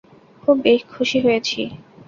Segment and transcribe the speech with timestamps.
[0.43, 0.57] খুব
[0.89, 1.59] খুশি হয়েছি।